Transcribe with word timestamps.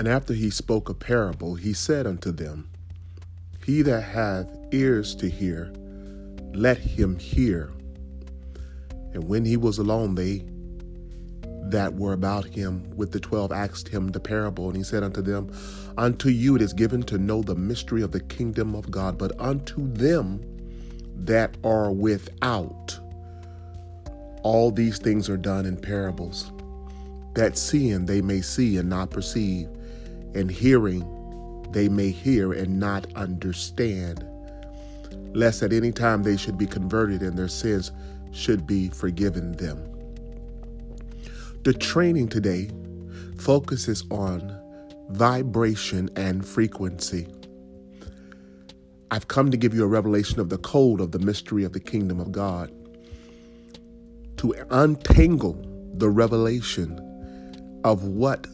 And 0.00 0.08
after 0.08 0.32
he 0.32 0.48
spoke 0.48 0.88
a 0.88 0.94
parable, 0.94 1.56
he 1.56 1.74
said 1.74 2.06
unto 2.06 2.32
them, 2.32 2.70
He 3.66 3.82
that 3.82 4.00
hath 4.00 4.48
ears 4.72 5.14
to 5.16 5.28
hear, 5.28 5.74
let 6.54 6.78
him 6.78 7.18
hear. 7.18 7.70
And 9.12 9.24
when 9.24 9.44
he 9.44 9.58
was 9.58 9.76
alone, 9.76 10.14
they 10.14 10.42
that 11.68 11.96
were 11.96 12.14
about 12.14 12.46
him 12.46 12.90
with 12.96 13.12
the 13.12 13.20
twelve 13.20 13.52
asked 13.52 13.88
him 13.88 14.08
the 14.08 14.20
parable, 14.20 14.68
and 14.68 14.76
he 14.78 14.82
said 14.82 15.02
unto 15.02 15.20
them, 15.20 15.52
Unto 15.98 16.30
you 16.30 16.56
it 16.56 16.62
is 16.62 16.72
given 16.72 17.02
to 17.02 17.18
know 17.18 17.42
the 17.42 17.54
mystery 17.54 18.00
of 18.00 18.10
the 18.10 18.20
kingdom 18.20 18.74
of 18.74 18.90
God, 18.90 19.18
but 19.18 19.38
unto 19.38 19.86
them 19.92 20.40
that 21.14 21.58
are 21.62 21.92
without, 21.92 22.98
all 24.44 24.70
these 24.70 24.98
things 24.98 25.28
are 25.28 25.36
done 25.36 25.66
in 25.66 25.76
parables, 25.76 26.52
that 27.34 27.58
seeing 27.58 28.06
they 28.06 28.22
may 28.22 28.40
see 28.40 28.78
and 28.78 28.88
not 28.88 29.10
perceive, 29.10 29.68
and 30.34 30.50
hearing 30.50 31.04
they 31.72 31.88
may 31.88 32.10
hear 32.10 32.52
and 32.52 32.80
not 32.80 33.06
understand, 33.14 34.24
lest 35.34 35.62
at 35.62 35.72
any 35.72 35.92
time 35.92 36.22
they 36.22 36.36
should 36.36 36.58
be 36.58 36.66
converted 36.66 37.22
and 37.22 37.38
their 37.38 37.48
sins 37.48 37.92
should 38.32 38.66
be 38.66 38.88
forgiven 38.88 39.52
them. 39.52 39.78
The 41.62 41.74
training 41.74 42.28
today 42.28 42.70
focuses 43.38 44.04
on 44.10 44.56
vibration 45.10 46.08
and 46.16 46.46
frequency. 46.46 47.28
I've 49.10 49.28
come 49.28 49.50
to 49.50 49.56
give 49.56 49.74
you 49.74 49.84
a 49.84 49.88
revelation 49.88 50.40
of 50.40 50.48
the 50.48 50.58
code 50.58 51.00
of 51.00 51.12
the 51.12 51.18
mystery 51.18 51.64
of 51.64 51.72
the 51.72 51.80
kingdom 51.80 52.20
of 52.20 52.32
God, 52.32 52.72
to 54.38 54.54
untangle 54.70 55.60
the 55.94 56.08
revelation 56.08 57.80
of 57.84 58.04
what 58.04 58.46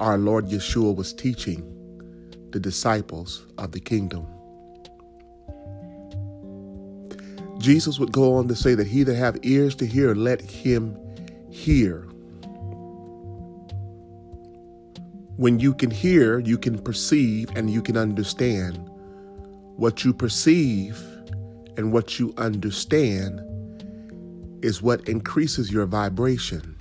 our 0.00 0.16
Lord 0.16 0.46
Yeshua 0.46 0.96
was 0.96 1.12
teaching 1.12 1.62
the 2.52 2.58
disciples 2.58 3.46
of 3.58 3.72
the 3.72 3.80
kingdom. 3.80 4.26
Jesus 7.58 7.98
would 7.98 8.10
go 8.10 8.34
on 8.34 8.48
to 8.48 8.56
say 8.56 8.74
that 8.74 8.86
he 8.86 9.02
that 9.02 9.14
have 9.14 9.38
ears 9.42 9.74
to 9.76 9.86
hear, 9.86 10.14
let 10.14 10.40
him 10.40 10.96
hear. 11.50 12.08
When 15.36 15.60
you 15.60 15.74
can 15.74 15.90
hear, 15.90 16.38
you 16.38 16.56
can 16.56 16.78
perceive 16.78 17.50
and 17.54 17.70
you 17.70 17.82
can 17.82 17.98
understand. 17.98 18.78
What 19.76 20.04
you 20.04 20.14
perceive 20.14 20.98
and 21.76 21.92
what 21.92 22.18
you 22.18 22.32
understand 22.38 23.42
is 24.62 24.80
what 24.80 25.06
increases 25.08 25.70
your 25.70 25.86
vibration. 25.86 26.79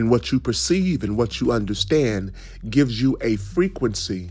And 0.00 0.10
what 0.10 0.32
you 0.32 0.40
perceive 0.40 1.04
and 1.04 1.14
what 1.14 1.42
you 1.42 1.52
understand 1.52 2.32
gives 2.70 3.02
you 3.02 3.18
a 3.20 3.36
frequency 3.36 4.30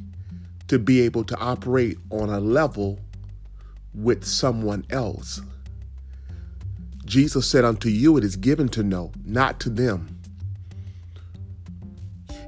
to 0.67 0.79
be 0.79 1.01
able 1.01 1.23
to 1.25 1.37
operate 1.37 1.99
on 2.09 2.31
a 2.31 2.39
level 2.39 2.99
with 3.93 4.25
someone 4.25 4.83
else. 4.89 5.41
Jesus 7.05 7.47
said, 7.47 7.65
Unto 7.65 7.87
you 7.87 8.17
it 8.17 8.23
is 8.23 8.35
given 8.35 8.67
to 8.69 8.81
know, 8.81 9.11
not 9.23 9.59
to 9.59 9.69
them. 9.69 10.19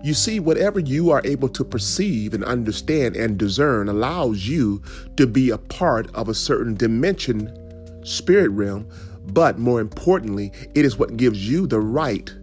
You 0.03 0.15
see, 0.15 0.39
whatever 0.39 0.79
you 0.79 1.11
are 1.11 1.21
able 1.23 1.49
to 1.49 1.63
perceive 1.63 2.33
and 2.33 2.43
understand 2.43 3.15
and 3.15 3.37
discern 3.37 3.87
allows 3.87 4.47
you 4.47 4.81
to 5.17 5.27
be 5.27 5.51
a 5.51 5.59
part 5.59 6.09
of 6.15 6.27
a 6.27 6.33
certain 6.33 6.73
dimension, 6.73 8.03
spirit 8.03 8.49
realm, 8.49 8.89
but 9.27 9.59
more 9.59 9.79
importantly, 9.79 10.51
it 10.73 10.85
is 10.85 10.97
what 10.97 11.17
gives 11.17 11.47
you 11.47 11.67
the 11.67 11.79
right 11.79 12.33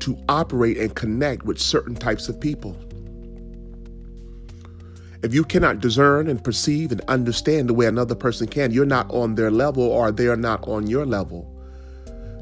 to 0.00 0.16
operate 0.28 0.78
and 0.78 0.94
connect 0.94 1.44
with 1.44 1.58
certain 1.58 1.94
types 1.94 2.28
of 2.28 2.40
people. 2.40 2.76
If 5.22 5.34
you 5.34 5.44
cannot 5.44 5.80
discern 5.80 6.28
and 6.28 6.42
perceive 6.42 6.92
and 6.92 7.02
understand 7.02 7.68
the 7.68 7.74
way 7.74 7.86
another 7.86 8.14
person 8.14 8.46
can, 8.46 8.72
you're 8.72 8.86
not 8.86 9.10
on 9.10 9.34
their 9.34 9.50
level 9.50 9.82
or 9.82 10.10
they 10.10 10.28
are 10.28 10.36
not 10.36 10.66
on 10.66 10.86
your 10.86 11.04
level. 11.04 11.46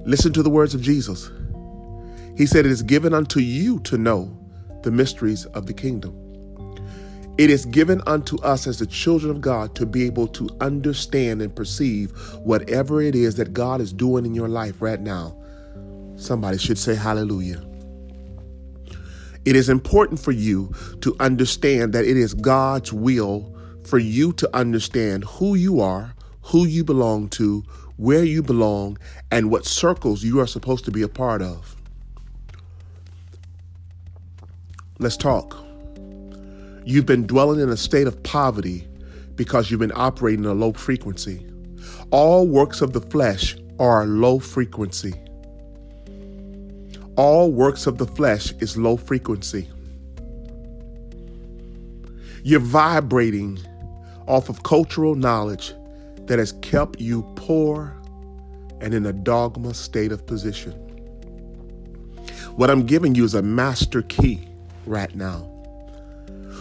Listen 0.05 0.33
to 0.33 0.43
the 0.43 0.51
words 0.51 0.75
of 0.75 0.81
Jesus. 0.81 1.31
He 2.37 2.47
said, 2.47 2.67
It 2.67 2.73
is 2.73 2.83
given 2.83 3.13
unto 3.13 3.41
you 3.41 3.81
to 3.81 3.99
know 3.99 4.39
the 4.83 4.93
mysteries 4.93 5.45
of 5.47 5.67
the 5.67 5.75
kingdom. 5.75 6.25
It 7.37 7.51
is 7.51 7.67
given 7.67 8.01
unto 8.07 8.41
us 8.43 8.67
as 8.67 8.79
the 8.79 8.87
children 8.87 9.31
of 9.31 9.41
God 9.41 9.75
to 9.77 9.87
be 9.87 10.05
able 10.05 10.27
to 10.29 10.49
understand 10.61 11.43
and 11.43 11.55
perceive 11.55 12.11
whatever 12.43 13.01
it 13.03 13.15
is 13.15 13.37
that 13.37 13.53
God 13.53 13.81
is 13.81 13.93
doing 13.93 14.25
in 14.25 14.35
your 14.35 14.49
life 14.49 14.81
right 14.81 15.01
now. 15.01 15.38
Somebody 16.19 16.59
should 16.59 16.79
say 16.79 16.97
hallelujah. 16.97 17.65
It 19.45 19.55
is 19.55 19.69
important 19.69 20.19
for 20.19 20.33
you 20.33 20.75
to 21.01 21.15
understand 21.21 21.93
that 21.93 22.05
it 22.05 22.17
is 22.17 22.35
God's 22.35 22.93
will 22.93 23.57
for 23.87 23.99
you 23.99 24.33
to 24.35 24.51
understand 24.55 25.25
who 25.25 25.55
you 25.55 25.81
are, 25.81 26.15
who 26.43 26.67
you 26.67 26.83
belong 26.83 27.29
to, 27.31 27.63
where 27.97 28.25
you 28.25 28.43
belong, 28.43 28.99
and 29.31 29.49
what 29.49 29.65
circles 29.65 30.25
you 30.25 30.41
are 30.41 30.47
supposed 30.47 30.85
to 30.87 30.91
be 30.91 31.03
a 31.03 31.09
part 31.09 31.41
of. 31.41 31.77
Let's 34.99 35.17
talk. 35.17 35.57
You've 36.85 37.07
been 37.07 37.27
dwelling 37.27 37.61
in 37.61 37.69
a 37.69 37.77
state 37.77 38.09
of 38.09 38.21
poverty 38.25 38.89
because 39.37 39.71
you've 39.71 39.81
been 39.81 39.93
operating 39.95 40.45
in 40.45 40.51
a 40.51 40.55
low 40.55 40.73
frequency. 40.73 41.47
All 42.11 42.49
works 42.49 42.81
of 42.81 42.93
the 42.93 43.01
flesh 43.01 43.57
are 43.79 44.05
low 44.05 44.41
frequency. 44.41 45.15
All 47.19 47.51
works 47.51 47.89
of 47.89 47.99
the 47.99 48.07
flesh 48.07 48.53
is 48.61 48.77
low 48.77 48.97
frequency. 48.97 49.69
You're 52.45 52.61
vibrating 52.61 53.59
off 54.29 54.49
of 54.49 54.63
cultural 54.63 55.17
knowledge 55.17 55.75
that 56.27 56.39
has 56.39 56.53
kept 56.63 57.01
you 57.01 57.25
poor 57.35 57.93
and 58.81 58.95
in 58.95 59.05
a 59.05 59.13
dogma 59.13 59.75
state 59.75 60.13
of 60.13 60.29
position. 60.29 60.71
What 62.55 62.71
I'm 62.71 62.87
giving 62.87 63.17
you 63.17 63.25
is 63.25 63.35
a 63.35 63.43
master 63.43 64.03
key 64.03 64.47
right 64.87 65.13
now. 65.17 65.41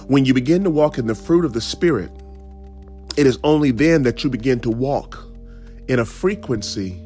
When 0.08 0.26
you 0.26 0.34
begin 0.34 0.64
to 0.64 0.72
walk 0.72 0.98
in 0.98 1.06
the 1.06 1.14
fruit 1.14 1.46
of 1.46 1.54
the 1.54 1.62
Spirit, 1.62 2.10
it 3.16 3.28
is 3.28 3.38
only 3.44 3.70
then 3.70 4.02
that 4.02 4.24
you 4.24 4.32
begin 4.32 4.60
to 4.62 4.72
walk 4.72 5.24
in 5.88 6.00
a 6.00 6.06
frequency 6.06 7.00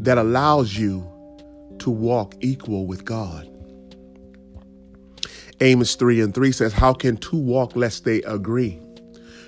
that 0.00 0.18
allows 0.18 0.76
you 0.76 1.06
to 1.80 1.90
walk 1.90 2.34
equal 2.40 2.86
with 2.86 3.04
God. 3.04 3.48
Amos 5.60 5.94
3 5.94 6.20
and 6.22 6.34
3 6.34 6.52
says, 6.52 6.72
How 6.72 6.94
can 6.94 7.16
two 7.16 7.36
walk 7.36 7.76
lest 7.76 8.04
they 8.04 8.22
agree? 8.22 8.80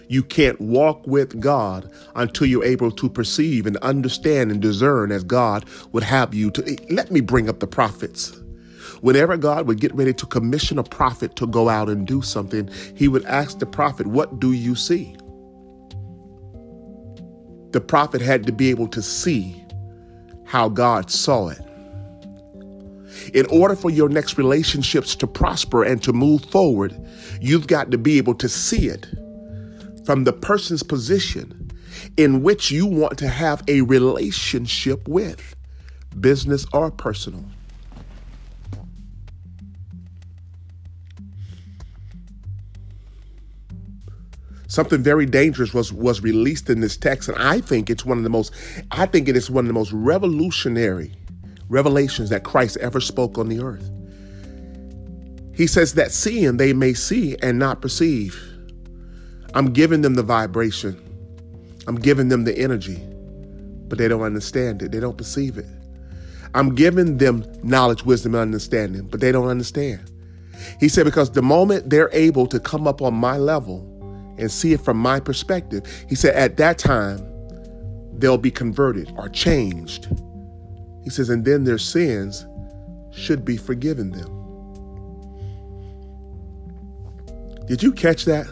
You 0.09 0.22
can't 0.22 0.60
walk 0.60 1.06
with 1.06 1.41
God 1.41 1.91
until 2.15 2.47
you're 2.47 2.65
able 2.65 2.91
to 2.91 3.09
perceive 3.09 3.66
and 3.66 3.78
understand 3.78 4.50
and 4.50 4.60
discern 4.60 5.10
as 5.10 5.25
God 5.25 5.65
would 5.93 6.03
have 6.03 6.34
you 6.34 6.50
to. 6.50 6.70
Eh, 6.70 6.76
let 6.91 7.10
me 7.10 7.22
bring 7.22 7.48
up 7.48 7.60
the 7.60 7.66
prophets. 7.66 8.38
Whenever 9.00 9.38
God 9.38 9.66
would 9.66 9.81
get 9.81 9.94
ready 9.94 10.12
to 10.12 10.26
commission 10.26 10.78
a 10.78 10.84
prophet 10.84 11.34
to 11.37 11.47
go 11.47 11.70
out 11.70 11.88
and 11.88 12.06
do 12.06 12.20
something, 12.20 12.69
he 12.94 13.09
would 13.09 13.25
ask 13.25 13.59
the 13.59 13.66
prophet, 13.66 14.06
What 14.06 14.38
do 14.38 14.53
you 14.53 14.75
see? 14.75 15.16
The 17.70 17.81
prophet 17.81 18.20
had 18.20 18.44
to 18.47 18.53
be 18.53 18.69
able 18.69 18.88
to 18.88 19.00
see 19.00 19.64
how 20.44 20.69
God 20.69 21.10
saw 21.10 21.49
it. 21.49 21.60
In 23.34 23.47
order 23.47 23.77
for 23.77 23.91
your 23.91 24.09
next 24.09 24.38
relationships 24.38 25.15
to 25.16 25.27
prosper 25.27 25.84
and 25.84 26.03
to 26.03 26.12
move 26.12 26.44
forward, 26.47 26.99
you've 27.41 27.67
got 27.67 27.91
to 27.91 27.99
be 27.99 28.19
able 28.19 28.35
to 28.35 28.49
see 28.49 28.88
it 28.88 29.06
from 30.05 30.25
the 30.25 30.32
person's 30.32 30.82
position 30.82 31.70
in 32.17 32.43
which 32.43 32.70
you 32.70 32.87
want 32.87 33.19
to 33.19 33.29
have 33.29 33.62
a 33.69 33.82
relationship 33.82 35.06
with, 35.08 35.55
business 36.20 36.67
or 36.73 36.91
personal. 36.91 37.44
something 44.73 45.02
very 45.02 45.26
dangerous 45.26 45.75
was 45.75 45.93
was 45.93 46.23
released 46.23 46.70
in 46.70 46.81
this 46.81 46.97
text 46.97 47.29
and 47.29 47.37
i 47.37 47.61
think 47.61 47.91
it's 47.91 48.06
one 48.06 48.17
of 48.17 48.25
the 48.25 48.31
most 48.31 48.55
i 48.91 49.05
think 49.05 49.29
it 49.29 49.37
is 49.37 49.50
one 49.50 49.64
of 49.64 49.69
the 49.69 49.75
most 49.75 49.93
revolutionary 49.93 51.12
revelations 51.73 52.29
that 52.29 52.45
christ 52.45 52.77
ever 52.79 53.01
spoke 53.01 53.39
on 53.39 53.49
the 53.49 53.61
earth. 53.61 53.91
He 55.55 55.67
says 55.67 55.95
that 55.95 56.13
seeing 56.13 56.59
they 56.59 56.73
may 56.75 56.95
see 56.95 57.37
and 57.43 57.59
not 57.59 57.81
perceive. 57.81 58.41
I'm 59.55 59.73
giving 59.73 60.03
them 60.03 60.15
the 60.15 60.23
vibration. 60.23 61.03
I'm 61.87 61.97
giving 61.97 62.29
them 62.29 62.45
the 62.45 62.57
energy 62.57 63.03
but 63.89 63.99
they 63.99 64.09
don't 64.09 64.23
understand 64.23 64.83
it. 64.83 64.91
They 64.93 65.01
don't 65.01 65.19
perceive 65.19 65.59
it. 65.59 65.67
I'm 66.55 66.75
giving 66.75 67.19
them 67.19 67.45
knowledge 67.63 68.05
wisdom 68.05 68.35
and 68.35 68.43
understanding 68.43 69.09
but 69.09 69.21
they 69.21 69.33
don't 69.33 69.49
understand. 69.49 70.11
He 70.79 70.89
said 70.89 71.05
because 71.05 71.31
the 71.31 71.43
moment 71.43 71.91
they're 71.91 72.11
able 72.13 72.47
to 72.49 72.61
come 72.61 72.87
up 72.87 73.03
on 73.03 73.15
my 73.15 73.39
level 73.39 73.89
and 74.39 74.51
see 74.51 74.75
it 74.75 74.83
from 74.83 74.99
my 74.99 75.21
perspective, 75.21 75.85
he 76.09 76.15
said, 76.15 76.35
at 76.35 76.59
that 76.59 76.79
time, 76.79 77.19
they'll 78.19 78.39
be 78.39 78.51
converted 78.51 79.13
or 79.17 79.29
changed. 79.31 80.09
He 81.02 81.10
says, 81.10 81.31
and 81.31 81.44
then 81.44 81.64
their 81.64 81.78
sins 81.78 82.46
should 83.12 83.44
be 83.44 83.56
forgiven 83.56 84.10
them. 84.10 84.38
Did 87.66 87.82
you 87.82 87.93
catch 87.93 88.25
that? 88.25 88.46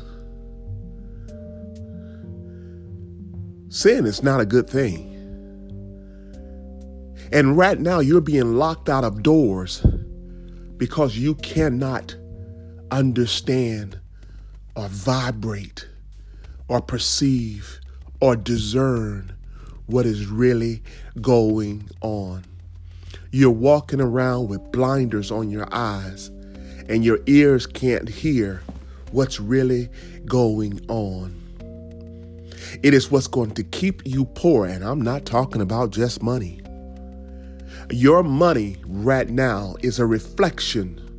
Sin 3.69 4.05
is 4.05 4.23
not 4.23 4.41
a 4.41 4.47
good 4.47 4.69
thing. 4.69 5.07
And 7.33 7.57
right 7.57 7.79
now, 7.79 8.01
you're 8.01 8.21
being 8.21 8.57
locked 8.57 8.89
out 8.89 9.05
of 9.05 9.23
doors 9.23 9.87
because 10.77 11.17
you 11.17 11.37
cannot 11.37 12.17
understand 12.91 14.01
or 14.75 14.89
vibrate 14.89 15.89
or 16.69 16.81
perceive 16.81 17.81
or 18.21 18.35
discern 18.35 19.37
what 19.91 20.07
is 20.07 20.27
really 20.27 20.83
going 21.21 21.89
on. 22.01 22.45
You're 23.33 23.51
walking 23.51 24.01
around 24.01 24.49
with 24.49 24.73
blinders 24.73 25.31
on 25.31 25.51
your 25.51 25.69
eyes, 25.73 26.29
and 26.89 27.05
your 27.05 27.21
ears 27.27 27.67
can't 27.67 28.09
hear 28.09 28.63
what's 29.13 29.39
really 29.41 29.89
going 30.25 30.85
on. 30.89 31.37
It 32.83 32.95
is 32.95 33.11
what's 33.11 33.27
going 33.27 33.53
to 33.53 33.65
keep 33.65 34.07
you 34.07 34.25
poor, 34.25 34.67
and 34.67 34.85
I'm 34.85 35.01
not 35.01 35.27
talking 35.27 35.61
about 35.61 35.91
just 35.91 36.23
money. 36.23 36.61
Your 37.91 38.23
money 38.23 38.77
right 38.87 39.29
now 39.29 39.75
is 39.83 39.99
a 39.99 40.07
reflection 40.07 41.10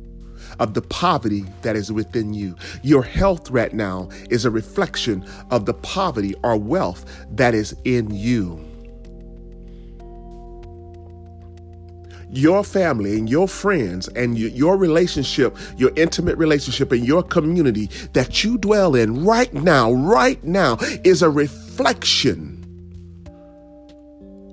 of 0.62 0.74
the 0.74 0.82
poverty 0.82 1.44
that 1.62 1.74
is 1.74 1.90
within 1.90 2.32
you. 2.32 2.54
Your 2.82 3.02
health 3.02 3.50
right 3.50 3.72
now 3.72 4.08
is 4.30 4.44
a 4.44 4.50
reflection 4.50 5.26
of 5.50 5.66
the 5.66 5.74
poverty 5.74 6.34
or 6.44 6.56
wealth 6.56 7.04
that 7.32 7.54
is 7.54 7.74
in 7.84 8.10
you. 8.14 8.64
Your 12.30 12.64
family 12.64 13.18
and 13.18 13.28
your 13.28 13.46
friends 13.46 14.08
and 14.08 14.38
your 14.38 14.78
relationship, 14.78 15.54
your 15.76 15.90
intimate 15.96 16.38
relationship 16.38 16.92
and 16.92 17.04
your 17.04 17.22
community 17.22 17.90
that 18.12 18.42
you 18.42 18.56
dwell 18.56 18.94
in 18.94 19.24
right 19.24 19.52
now, 19.52 19.92
right 19.92 20.42
now, 20.42 20.78
is 21.04 21.22
a 21.22 21.28
reflection 21.28 22.58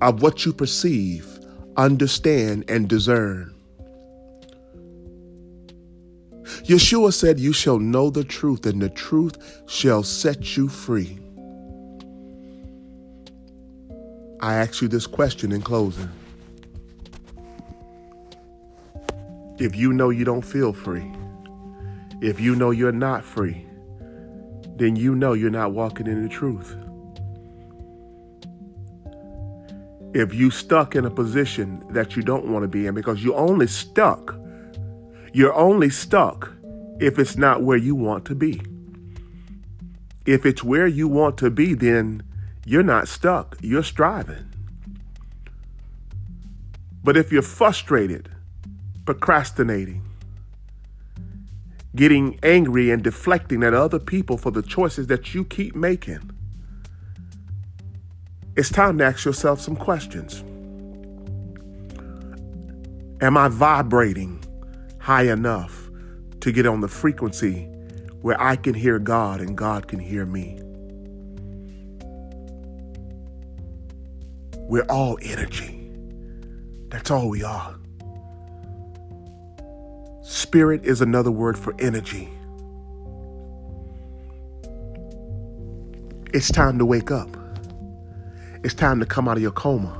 of 0.02 0.20
what 0.20 0.44
you 0.44 0.52
perceive 0.52 1.40
understand, 1.80 2.64
and 2.68 2.88
discern. 2.88 3.54
Yeshua 6.64 7.12
said, 7.12 7.38
You 7.38 7.52
shall 7.52 7.78
know 7.78 8.10
the 8.10 8.24
truth, 8.24 8.66
and 8.66 8.80
the 8.80 8.88
truth 8.88 9.62
shall 9.66 10.02
set 10.02 10.56
you 10.56 10.68
free. 10.68 11.18
I 14.40 14.54
ask 14.54 14.80
you 14.80 14.88
this 14.88 15.06
question 15.06 15.52
in 15.52 15.62
closing. 15.62 16.08
If 19.58 19.76
you 19.76 19.92
know 19.92 20.10
you 20.10 20.24
don't 20.24 20.42
feel 20.42 20.72
free, 20.72 21.12
if 22.22 22.40
you 22.40 22.56
know 22.56 22.70
you're 22.70 22.92
not 22.92 23.24
free, 23.24 23.66
then 24.76 24.96
you 24.96 25.14
know 25.14 25.34
you're 25.34 25.50
not 25.50 25.72
walking 25.72 26.06
in 26.06 26.22
the 26.22 26.28
truth. 26.28 26.74
if 30.14 30.34
you 30.34 30.50
stuck 30.50 30.96
in 30.96 31.04
a 31.04 31.10
position 31.10 31.84
that 31.90 32.16
you 32.16 32.22
don't 32.22 32.46
want 32.46 32.64
to 32.64 32.68
be 32.68 32.86
in 32.86 32.94
because 32.94 33.22
you're 33.22 33.38
only 33.38 33.66
stuck 33.66 34.34
you're 35.32 35.54
only 35.54 35.90
stuck 35.90 36.52
if 36.98 37.18
it's 37.18 37.36
not 37.36 37.62
where 37.62 37.76
you 37.76 37.94
want 37.94 38.24
to 38.26 38.34
be. 38.34 38.60
If 40.26 40.44
it's 40.44 40.62
where 40.62 40.86
you 40.86 41.08
want 41.08 41.38
to 41.38 41.50
be 41.50 41.74
then 41.74 42.22
you're 42.64 42.82
not 42.82 43.08
stuck. 43.08 43.56
You're 43.60 43.82
striving. 43.82 44.50
But 47.02 47.16
if 47.16 47.32
you're 47.32 47.42
frustrated 47.42 48.30
procrastinating 49.06 50.02
getting 51.96 52.38
angry 52.42 52.90
and 52.90 53.02
deflecting 53.02 53.64
at 53.64 53.74
other 53.74 53.98
people 53.98 54.36
for 54.36 54.52
the 54.52 54.62
choices 54.62 55.08
that 55.08 55.34
you 55.34 55.44
keep 55.44 55.74
making 55.74 56.30
it's 58.56 58.68
time 58.68 58.98
to 58.98 59.04
ask 59.04 59.24
yourself 59.24 59.60
some 59.60 59.76
questions. 59.76 60.42
Am 63.22 63.36
I 63.36 63.48
vibrating 63.48 64.44
high 65.00 65.24
enough 65.24 65.90
to 66.40 66.52
get 66.52 66.66
on 66.66 66.80
the 66.80 66.88
frequency 66.88 67.64
where 68.22 68.40
I 68.40 68.56
can 68.56 68.74
hear 68.74 68.98
God 68.98 69.40
and 69.40 69.56
God 69.56 69.88
can 69.88 69.98
hear 69.98 70.26
me? 70.26 70.60
We're 74.56 74.84
all 74.84 75.18
energy. 75.22 75.90
That's 76.90 77.10
all 77.10 77.28
we 77.28 77.42
are. 77.42 77.76
Spirit 80.22 80.84
is 80.84 81.00
another 81.00 81.30
word 81.30 81.58
for 81.58 81.74
energy. 81.80 82.28
It's 86.34 86.52
time 86.52 86.78
to 86.78 86.86
wake 86.86 87.10
up. 87.10 87.36
It's 88.62 88.74
time 88.74 89.00
to 89.00 89.06
come 89.06 89.28
out 89.28 89.36
of 89.36 89.42
your 89.42 89.52
coma. 89.52 89.96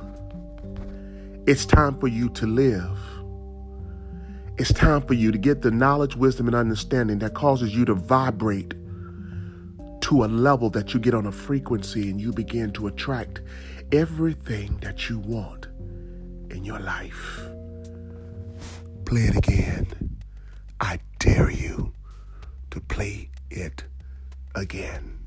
It's 1.46 1.66
time 1.66 1.98
for 1.98 2.08
you 2.08 2.28
to 2.30 2.46
live. 2.46 2.98
It's 4.60 4.74
time 4.74 5.00
for 5.00 5.14
you 5.14 5.32
to 5.32 5.38
get 5.38 5.62
the 5.62 5.70
knowledge, 5.70 6.16
wisdom, 6.16 6.46
and 6.46 6.54
understanding 6.54 7.18
that 7.20 7.32
causes 7.32 7.74
you 7.74 7.86
to 7.86 7.94
vibrate 7.94 8.74
to 10.02 10.22
a 10.22 10.26
level 10.26 10.68
that 10.68 10.92
you 10.92 11.00
get 11.00 11.14
on 11.14 11.24
a 11.24 11.32
frequency 11.32 12.10
and 12.10 12.20
you 12.20 12.30
begin 12.30 12.70
to 12.72 12.86
attract 12.86 13.40
everything 13.90 14.76
that 14.82 15.08
you 15.08 15.18
want 15.18 15.68
in 16.50 16.62
your 16.62 16.78
life. 16.78 17.40
Play 19.06 19.22
it 19.22 19.36
again. 19.36 20.18
I 20.78 20.98
dare 21.18 21.50
you 21.50 21.94
to 22.70 22.82
play 22.82 23.30
it 23.48 23.84
again. 24.54 25.19